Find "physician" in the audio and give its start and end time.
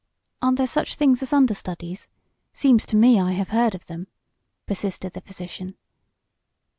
5.21-5.75